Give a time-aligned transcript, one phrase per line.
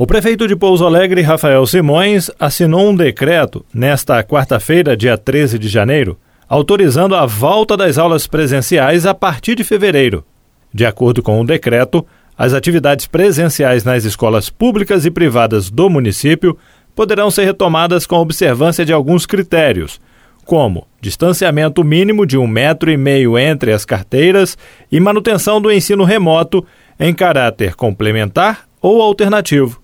[0.00, 5.68] O prefeito de Pouso Alegre, Rafael Simões, assinou um decreto nesta quarta-feira, dia 13 de
[5.68, 6.16] janeiro,
[6.48, 10.24] autorizando a volta das aulas presenciais a partir de fevereiro.
[10.72, 12.02] De acordo com o decreto,
[12.34, 16.56] as atividades presenciais nas escolas públicas e privadas do município
[16.96, 20.00] poderão ser retomadas com observância de alguns critérios,
[20.46, 24.56] como distanciamento mínimo de um metro e meio entre as carteiras
[24.90, 26.64] e manutenção do ensino remoto
[26.98, 29.79] em caráter complementar ou alternativo.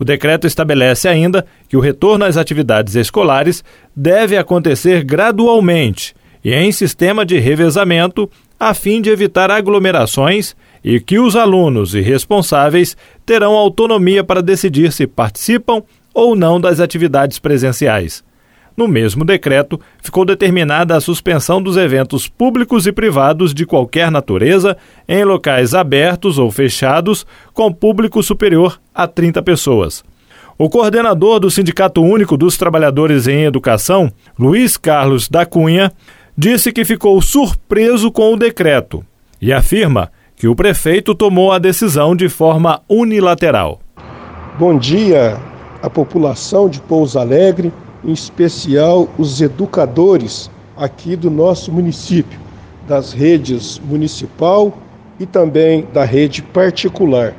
[0.00, 3.62] O decreto estabelece ainda que o retorno às atividades escolares
[3.94, 11.18] deve acontecer gradualmente e em sistema de revezamento, a fim de evitar aglomerações e que
[11.18, 15.82] os alunos e responsáveis terão autonomia para decidir se participam
[16.14, 18.24] ou não das atividades presenciais.
[18.76, 24.76] No mesmo decreto, ficou determinada a suspensão dos eventos públicos e privados de qualquer natureza
[25.08, 30.04] em locais abertos ou fechados com público superior a 30 pessoas.
[30.56, 35.90] O coordenador do Sindicato Único dos Trabalhadores em Educação, Luiz Carlos da Cunha,
[36.36, 39.04] disse que ficou surpreso com o decreto
[39.40, 43.80] e afirma que o prefeito tomou a decisão de forma unilateral.
[44.58, 45.38] Bom dia
[45.82, 47.72] à população de Pouso Alegre
[48.04, 52.38] em especial os educadores aqui do nosso município,
[52.86, 54.76] das redes municipal
[55.18, 57.34] e também da rede particular.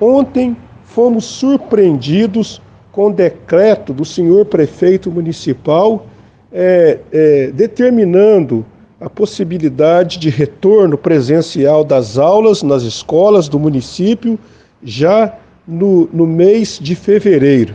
[0.00, 6.06] Ontem fomos surpreendidos com decreto do senhor prefeito municipal
[6.52, 8.64] é, é, determinando
[9.00, 14.38] a possibilidade de retorno presencial das aulas nas escolas do município
[14.82, 15.34] já
[15.66, 17.74] no, no mês de fevereiro.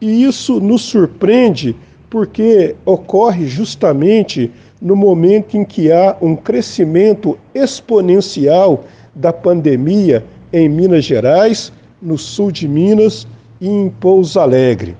[0.00, 1.76] E isso nos surpreende
[2.08, 8.84] porque ocorre justamente no momento em que há um crescimento exponencial
[9.14, 13.26] da pandemia em Minas Gerais, no sul de Minas
[13.60, 14.96] e em Pouso Alegre.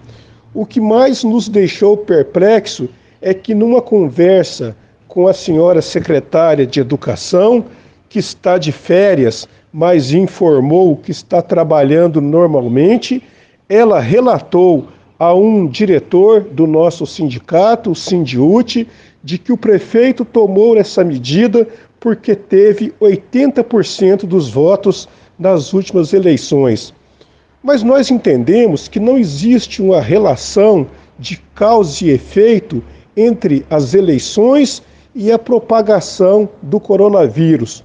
[0.53, 2.89] O que mais nos deixou perplexo
[3.23, 4.77] é que, numa conversa
[5.09, 7.65] com a senhora secretária de Educação,
[8.09, 13.23] que está de férias, mas informou que está trabalhando normalmente,
[13.71, 18.89] ela relatou a um diretor do nosso sindicato, o Sindiute,
[19.23, 21.69] de que o prefeito tomou essa medida
[22.01, 25.09] porque teve 80% dos votos
[25.39, 26.93] nas últimas eleições.
[27.63, 32.83] Mas nós entendemos que não existe uma relação de causa e efeito
[33.17, 34.83] entre as eleições
[35.15, 37.85] e a propagação do coronavírus.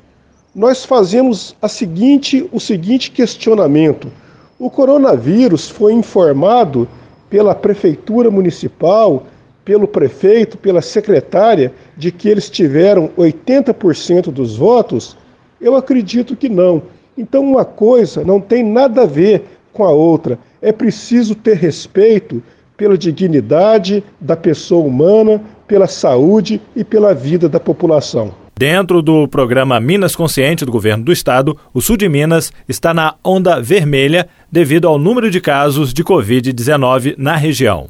[0.56, 4.10] Nós fazemos seguinte, o seguinte questionamento:
[4.58, 6.88] o coronavírus foi informado
[7.30, 9.26] pela prefeitura municipal,
[9.66, 15.18] pelo prefeito, pela secretária, de que eles tiveram 80% dos votos?
[15.60, 16.84] Eu acredito que não.
[17.18, 19.44] Então, uma coisa não tem nada a ver
[19.74, 20.38] com a outra.
[20.62, 22.42] É preciso ter respeito
[22.78, 28.45] pela dignidade da pessoa humana, pela saúde e pela vida da população.
[28.58, 33.16] Dentro do programa Minas Consciente do governo do estado, o sul de Minas está na
[33.22, 37.90] onda vermelha devido ao número de casos de Covid-19 na região.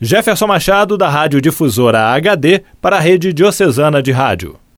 [0.00, 4.54] Jefferson Machado, da Rádio Difusora HD, para a Rede Diocesana de Rádio.